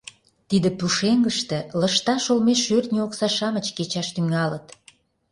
[0.49, 4.65] Тиде пушеҥгыште лышташ олмеш шӧртньӧ окса-шамыч кечаш тӱҥалыт.